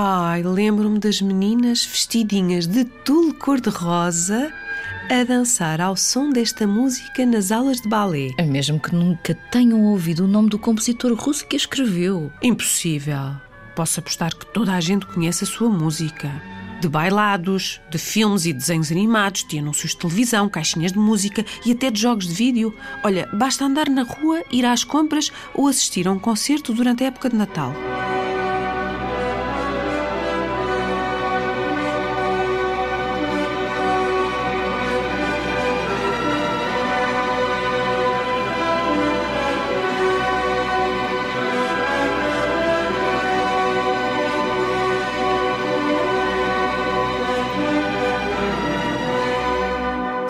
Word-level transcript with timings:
Ai, 0.00 0.44
lembro-me 0.44 1.00
das 1.00 1.20
meninas 1.20 1.84
vestidinhas 1.84 2.68
de 2.68 2.84
tule 2.84 3.32
cor-de-rosa 3.32 4.48
a 5.10 5.24
dançar 5.24 5.80
ao 5.80 5.96
som 5.96 6.30
desta 6.30 6.68
música 6.68 7.26
nas 7.26 7.50
aulas 7.50 7.80
de 7.80 7.88
balé. 7.88 8.30
É 8.38 8.44
Mesmo 8.44 8.78
que 8.78 8.94
nunca 8.94 9.34
tenham 9.50 9.82
ouvido 9.86 10.24
o 10.24 10.28
nome 10.28 10.50
do 10.50 10.56
compositor 10.56 11.12
russo 11.14 11.44
que 11.48 11.56
a 11.56 11.58
escreveu. 11.58 12.30
Impossível. 12.40 13.32
Posso 13.74 13.98
apostar 13.98 14.32
que 14.36 14.46
toda 14.46 14.72
a 14.72 14.80
gente 14.80 15.04
conhece 15.04 15.42
a 15.42 15.48
sua 15.48 15.68
música. 15.68 16.30
De 16.80 16.88
bailados, 16.88 17.80
de 17.90 17.98
filmes 17.98 18.46
e 18.46 18.52
desenhos 18.52 18.92
animados, 18.92 19.44
de 19.48 19.58
anúncios 19.58 19.94
de 19.94 19.98
televisão, 19.98 20.48
caixinhas 20.48 20.92
de 20.92 20.98
música 21.00 21.44
e 21.66 21.72
até 21.72 21.90
de 21.90 22.00
jogos 22.00 22.28
de 22.28 22.34
vídeo. 22.34 22.72
Olha, 23.02 23.28
basta 23.32 23.64
andar 23.64 23.90
na 23.90 24.04
rua, 24.04 24.44
ir 24.52 24.64
às 24.64 24.84
compras 24.84 25.32
ou 25.52 25.66
assistir 25.66 26.06
a 26.06 26.12
um 26.12 26.20
concerto 26.20 26.72
durante 26.72 27.02
a 27.02 27.08
época 27.08 27.28
de 27.28 27.34
Natal. 27.34 27.74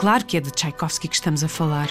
Claro 0.00 0.24
que 0.24 0.36
é 0.36 0.40
de 0.40 0.52
Tchaikovsky 0.52 1.08
que 1.08 1.16
estamos 1.16 1.42
a 1.42 1.48
falar. 1.48 1.88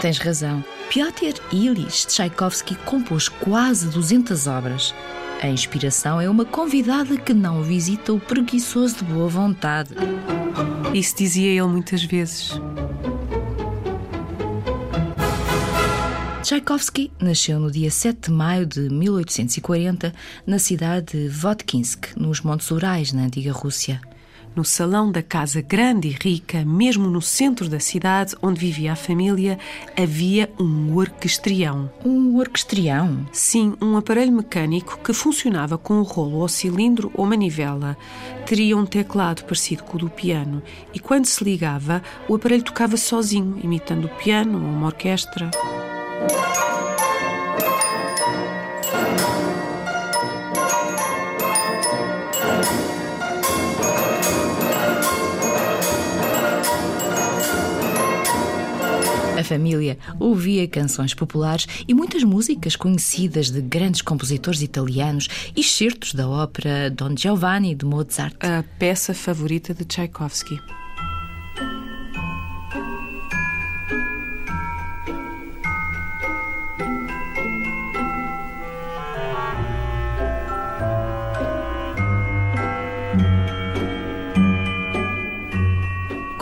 Tens 0.00 0.18
razão. 0.18 0.64
Piotr 0.90 1.40
Ilyich 1.52 2.06
Tchaikovsky 2.08 2.74
compôs 2.84 3.28
quase 3.28 3.88
200 3.88 4.46
obras. 4.48 4.94
A 5.40 5.48
inspiração 5.48 6.20
é 6.20 6.28
uma 6.28 6.44
convidada 6.44 7.16
que 7.16 7.32
não 7.32 7.62
visita 7.62 8.12
o 8.12 8.18
preguiçoso 8.18 8.96
de 8.96 9.04
boa 9.04 9.28
vontade. 9.28 9.90
Isso 10.92 11.16
dizia 11.16 11.50
ele 11.50 11.68
muitas 11.68 12.02
vezes. 12.02 12.60
Tchaikovsky 16.48 17.12
nasceu 17.20 17.60
no 17.60 17.70
dia 17.70 17.90
7 17.90 18.30
de 18.30 18.30
maio 18.30 18.64
de 18.64 18.88
1840 18.88 20.14
na 20.46 20.58
cidade 20.58 21.12
de 21.12 21.28
Votkinsk, 21.28 22.16
nos 22.16 22.40
Montes 22.40 22.70
Urais, 22.70 23.12
na 23.12 23.24
antiga 23.24 23.52
Rússia. 23.52 24.00
No 24.56 24.64
salão 24.64 25.12
da 25.12 25.22
casa 25.22 25.60
grande 25.60 26.08
e 26.08 26.12
rica, 26.12 26.64
mesmo 26.64 27.06
no 27.10 27.20
centro 27.20 27.68
da 27.68 27.78
cidade 27.78 28.34
onde 28.40 28.60
vivia 28.60 28.94
a 28.94 28.96
família, 28.96 29.58
havia 29.94 30.50
um 30.58 30.96
orquestrião. 30.96 31.92
Um 32.02 32.38
orquestrião? 32.38 33.28
Sim, 33.30 33.74
um 33.78 33.98
aparelho 33.98 34.32
mecânico 34.32 34.98
que 35.04 35.12
funcionava 35.12 35.76
com 35.76 35.98
um 35.98 36.02
rolo 36.02 36.38
ou 36.38 36.48
cilindro 36.48 37.12
ou 37.12 37.26
manivela. 37.26 37.94
Teria 38.46 38.74
um 38.74 38.86
teclado 38.86 39.44
parecido 39.44 39.84
com 39.84 39.98
o 39.98 40.00
do 40.00 40.08
piano 40.08 40.62
e 40.94 40.98
quando 40.98 41.26
se 41.26 41.44
ligava, 41.44 42.02
o 42.26 42.36
aparelho 42.36 42.62
tocava 42.62 42.96
sozinho, 42.96 43.60
imitando 43.62 44.06
o 44.06 44.16
piano 44.16 44.54
ou 44.54 44.70
uma 44.70 44.86
orquestra. 44.86 45.50
A 59.38 59.44
família 59.44 59.96
ouvia 60.18 60.66
canções 60.66 61.14
populares 61.14 61.68
e 61.86 61.94
muitas 61.94 62.24
músicas 62.24 62.74
conhecidas 62.74 63.50
de 63.50 63.60
grandes 63.60 64.02
compositores 64.02 64.60
italianos 64.60 65.28
e 65.54 65.62
certos 65.62 66.12
da 66.12 66.28
ópera 66.28 66.90
Don 66.90 67.16
Giovanni 67.16 67.76
de 67.76 67.84
Mozart. 67.84 68.34
A 68.40 68.64
peça 68.76 69.14
favorita 69.14 69.72
de 69.72 69.84
Tchaikovsky. 69.84 70.58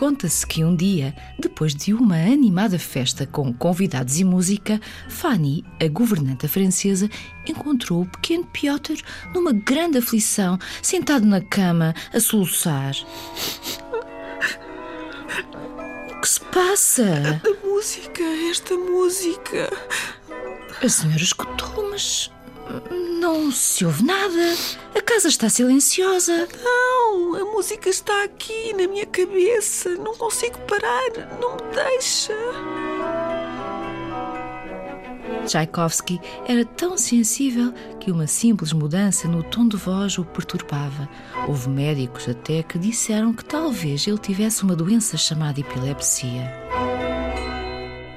Conta-se 0.07 0.47
que 0.47 0.63
um 0.63 0.77
dia, 0.77 1.13
depois 1.37 1.75
de 1.75 1.93
uma 1.93 2.15
animada 2.15 2.79
festa 2.79 3.27
com 3.27 3.53
convidados 3.53 4.21
e 4.21 4.25
música, 4.25 4.81
Fanny, 5.09 5.65
a 5.83 5.89
governanta 5.89 6.47
francesa, 6.47 7.11
encontrou 7.45 8.03
o 8.03 8.07
pequeno 8.07 8.45
Piotr 8.45 9.03
numa 9.35 9.53
grande 9.53 9.99
aflição, 9.99 10.61
sentado 10.81 11.27
na 11.27 11.41
cama, 11.41 11.93
a 12.15 12.21
soluçar. 12.21 12.95
O 16.13 16.21
que 16.21 16.29
se 16.29 16.41
passa? 16.41 17.43
A 17.45 17.67
música, 17.67 18.23
esta 18.49 18.77
música. 18.77 19.69
A 20.85 20.89
senhora 20.89 21.21
escutou, 21.21 21.91
mas 21.91 22.31
não 23.27 23.51
se 23.51 23.85
ouve 23.85 24.05
nada. 24.05 24.55
A 24.95 25.03
casa 25.03 25.27
está 25.27 25.49
silenciosa. 25.49 26.47
Não, 26.63 27.35
a 27.35 27.45
música 27.45 27.89
está 27.89 28.23
aqui 28.23 28.73
na 28.73 28.87
minha 28.87 29.05
cabeça. 29.05 29.91
Não 29.97 30.15
consigo 30.15 30.57
parar, 30.61 31.37
não 31.41 31.57
me 31.57 31.75
deixa. 31.75 32.33
Tchaikovsky 35.45 36.21
era 36.47 36.65
tão 36.65 36.97
sensível 36.97 37.73
que 37.99 38.13
uma 38.13 38.29
simples 38.29 38.73
mudança 38.73 39.27
no 39.27 39.43
tom 39.43 39.67
de 39.67 39.77
voz 39.77 40.19
o 40.19 40.25
perturbava. 40.25 41.09
Houve 41.49 41.69
médicos 41.69 42.29
até 42.29 42.63
que 42.63 42.79
disseram 42.79 43.33
que 43.33 43.45
talvez 43.45 44.07
ele 44.07 44.19
tivesse 44.19 44.63
uma 44.63 44.77
doença 44.77 45.17
chamada 45.17 45.59
epilepsia. 45.59 46.66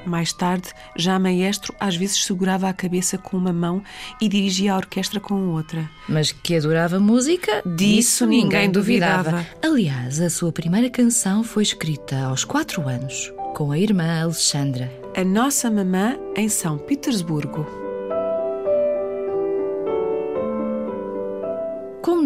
Mais 0.09 0.34
tarde, 0.34 0.70
já 0.97 1.18
maestro 1.20 1.74
às 1.80 1.96
vezes 1.96 2.24
segurava 2.25 2.68
a 2.68 2.74
cabeça 2.74 3.18
com 3.18 3.38
uma 3.38 3.53
mão 3.53 3.81
e 4.20 4.28
dirigia 4.28 4.74
a 4.74 4.78
orquestra 4.78 5.20
com 5.20 5.50
outra. 5.50 5.90
Mas 6.08 6.31
que 6.31 6.56
adorava 6.56 7.00
música, 7.00 7.62
Disso 7.64 8.25
ninguém 8.25 8.69
duvidava. 8.69 9.46
Aliás, 9.64 10.19
a 10.19 10.30
sua 10.30 10.52
primeira 10.52 10.90
canção 10.90 11.44
foi 11.44 11.64
escrita 11.64 12.18
aos 12.24 12.44
quatro 12.44 12.88
anos, 12.90 13.31
com 13.56 13.72
a 13.72 13.78
irmã 13.78 14.22
Alexandra. 14.24 14.92
A 15.16 15.24
nossa 15.24 15.69
mamã 15.69 16.18
em 16.36 16.50
São 16.50 16.78
Petersburgo. 16.78 17.78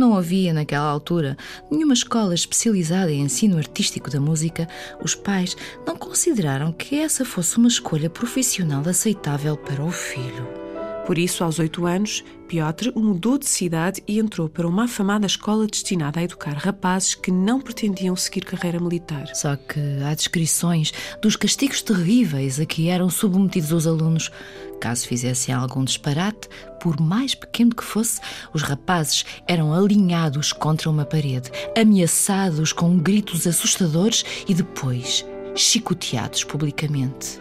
Não 0.04 0.18
havia 0.18 0.54
naquela 0.54 0.90
altura 0.90 1.38
nenhuma 1.72 1.94
escola 1.94 2.36
especializada 2.36 3.10
em 3.10 3.22
ensino 3.22 3.58
artístico 3.58 4.12
da 4.12 4.20
música, 4.20 4.68
os 5.02 5.16
pais 5.16 5.56
não 5.88 5.96
consideraram 5.96 6.74
que 6.74 7.00
essa 7.00 7.24
fosse 7.24 7.58
uma 7.58 7.70
escolha 7.70 8.10
profissional 8.10 8.84
aceitável 8.86 9.56
para 9.56 9.82
o 9.82 9.92
filho. 9.92 10.63
Por 11.06 11.18
isso, 11.18 11.44
aos 11.44 11.60
oito 11.60 11.86
anos, 11.86 12.24
Piotr 12.48 12.92
mudou 12.96 13.38
de 13.38 13.46
cidade 13.46 14.02
e 14.08 14.20
entrou 14.20 14.48
para 14.48 14.68
uma 14.68 14.86
afamada 14.86 15.26
escola 15.26 15.68
destinada 15.68 16.20
a 16.20 16.24
educar 16.24 16.54
rapazes 16.54 17.14
que 17.14 17.30
não 17.30 17.60
pretendiam 17.60 18.16
seguir 18.16 18.46
carreira 18.46 18.80
militar. 18.80 19.28
Só 19.36 19.58
que 19.58 19.80
há 20.06 20.14
descrições 20.16 20.94
dos 21.22 21.36
castigos 21.36 21.82
terríveis 21.82 22.58
a 22.58 22.66
que 22.66 22.88
eram 22.88 23.10
submetidos 23.10 23.74
os 23.74 23.86
alunos. 23.86 24.32
Caso 24.80 25.06
fizessem 25.06 25.54
algum 25.54 25.84
disparate, 25.84 26.48
por 26.80 27.00
mais 27.00 27.36
pequeno 27.36 27.76
que 27.76 27.84
fosse, 27.84 28.22
os 28.54 28.62
rapazes 28.62 29.26
eram 29.46 29.74
alinhados 29.74 30.54
contra 30.54 30.90
uma 30.90 31.06
parede, 31.06 31.52
ameaçados 31.78 32.72
com 32.72 32.98
gritos 32.98 33.46
assustadores 33.46 34.24
e 34.48 34.54
depois 34.54 35.26
chicoteados 35.56 36.44
publicamente. 36.46 37.40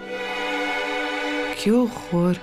Que 1.57 1.71
horror! 1.71 2.37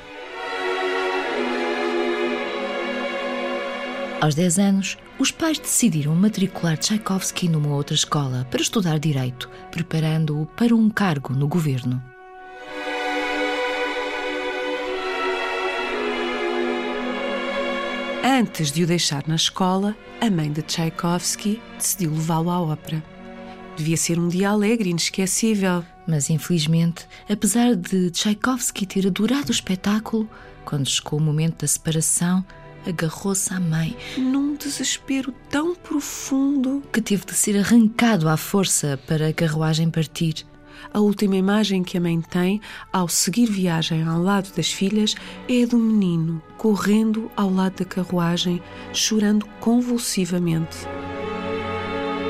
Aos 4.22 4.36
10 4.36 4.60
anos, 4.60 4.98
os 5.18 5.32
pais 5.32 5.58
decidiram 5.58 6.14
matricular 6.14 6.78
Tchaikovsky 6.78 7.48
numa 7.48 7.74
outra 7.74 7.96
escola 7.96 8.46
para 8.52 8.62
estudar 8.62 9.00
direito, 9.00 9.50
preparando-o 9.72 10.46
para 10.46 10.76
um 10.76 10.90
cargo 10.90 11.34
no 11.34 11.48
governo. 11.48 12.04
Antes 18.22 18.74
de 18.74 18.84
o 18.84 18.88
deixar 18.88 19.26
na 19.26 19.36
escola, 19.36 19.96
a 20.20 20.30
mãe 20.30 20.52
de 20.52 20.64
Tchaikovsky 20.64 21.62
decidiu 21.78 22.12
levá-lo 22.12 22.50
à 22.50 22.60
ópera. 22.60 23.02
Devia 23.78 23.96
ser 23.96 24.20
um 24.20 24.28
dia 24.28 24.50
alegre 24.50 24.90
e 24.90 24.92
inesquecível. 24.92 25.86
Mas 26.06 26.30
infelizmente, 26.30 27.06
apesar 27.30 27.76
de 27.76 28.10
Tchaikovsky 28.10 28.86
ter 28.86 29.06
adorado 29.08 29.50
o 29.50 29.52
espetáculo, 29.52 30.28
quando 30.66 30.90
chegou 30.90 31.20
o 31.20 31.22
momento 31.22 31.62
da 31.62 31.68
separação, 31.68 32.44
agarrou-se 32.88 33.54
à 33.54 33.60
mãe 33.60 33.96
num 34.18 34.56
desespero 34.56 35.34
tão 35.50 35.76
profundo 35.76 36.84
que 36.92 37.02
teve 37.02 37.26
de 37.26 37.34
ser 37.34 37.58
arrancado 37.58 38.28
à 38.28 38.38
força 38.38 39.00
para 39.08 39.28
a 39.28 39.34
carruagem 39.34 39.90
partir. 39.90 40.46
A 40.94 41.00
última 41.00 41.36
imagem 41.36 41.84
que 41.84 41.98
a 41.98 42.02
mãe 42.02 42.20
tem 42.22 42.62
ao 42.92 43.08
seguir 43.08 43.48
viagem 43.48 44.04
ao 44.04 44.22
lado 44.22 44.52
das 44.56 44.72
filhas 44.72 45.16
é 45.48 45.64
a 45.64 45.68
do 45.68 45.78
menino 45.78 46.42
correndo 46.58 47.30
ao 47.36 47.50
lado 47.50 47.78
da 47.78 47.86
carruagem, 47.86 48.62
chorando 48.94 49.46
convulsivamente. 49.60 50.78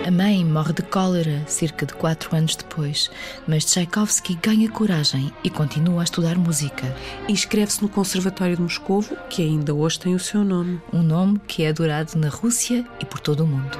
A 0.09 0.11
mãe 0.11 0.43
morre 0.43 0.73
de 0.73 0.81
cólera 0.81 1.43
cerca 1.45 1.85
de 1.85 1.93
quatro 1.93 2.35
anos 2.35 2.55
depois, 2.55 3.11
mas 3.47 3.63
Tchaikovsky 3.63 4.39
ganha 4.41 4.67
coragem 4.67 5.31
e 5.43 5.51
continua 5.51 6.01
a 6.01 6.03
estudar 6.03 6.35
música. 6.35 6.95
Inscreve-se 7.27 7.83
no 7.83 7.89
Conservatório 7.89 8.55
de 8.55 8.61
Moscovo, 8.63 9.15
que 9.29 9.43
ainda 9.43 9.71
hoje 9.71 9.99
tem 9.99 10.15
o 10.15 10.19
seu 10.19 10.43
nome. 10.43 10.81
Um 10.91 11.03
nome 11.03 11.39
que 11.47 11.61
é 11.61 11.69
adorado 11.69 12.17
na 12.17 12.27
Rússia 12.27 12.83
e 12.99 13.05
por 13.05 13.19
todo 13.19 13.43
o 13.43 13.47
mundo. 13.47 13.77